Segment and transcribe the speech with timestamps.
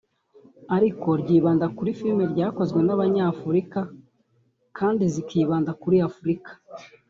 [0.75, 3.79] ariko ryibanda kuri filime zakozwe n’Abanyafurika
[4.77, 6.51] kandi zikibanda kuri Afurika